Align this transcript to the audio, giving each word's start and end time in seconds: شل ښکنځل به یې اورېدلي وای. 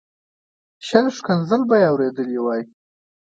شل 0.87 1.05
ښکنځل 1.17 1.61
به 1.69 1.75
یې 1.81 1.87
اورېدلي 1.91 2.37
وای. 2.41 2.61